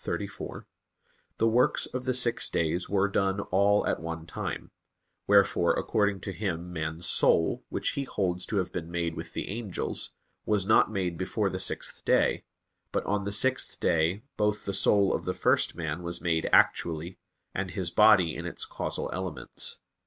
iv, 0.01 0.05
34), 0.05 0.65
the 1.37 1.47
works 1.47 1.85
of 1.85 2.05
the 2.05 2.13
six 2.15 2.49
days 2.49 2.89
were 2.89 3.07
done 3.07 3.39
all 3.51 3.85
at 3.85 3.99
one 3.99 4.25
time; 4.25 4.71
wherefore 5.27 5.73
according 5.73 6.19
to 6.19 6.31
him 6.33 6.73
man's 6.73 7.05
soul, 7.05 7.63
which 7.69 7.89
he 7.91 8.05
holds 8.05 8.43
to 8.47 8.57
have 8.57 8.71
been 8.73 8.89
made 8.89 9.13
with 9.15 9.33
the 9.33 9.47
angels, 9.47 10.09
was 10.43 10.65
not 10.65 10.91
made 10.91 11.19
before 11.19 11.51
the 11.51 11.59
sixth 11.59 12.03
day; 12.03 12.43
but 12.91 13.05
on 13.05 13.25
the 13.25 13.31
sixth 13.31 13.79
day 13.79 14.23
both 14.37 14.65
the 14.65 14.73
soul 14.73 15.13
of 15.13 15.25
the 15.25 15.35
first 15.35 15.75
man 15.75 16.01
was 16.01 16.19
made 16.19 16.49
actually, 16.51 17.19
and 17.53 17.69
his 17.69 17.91
body 17.91 18.35
in 18.35 18.47
its 18.47 18.65
causal 18.65 19.07
elements. 19.13 19.81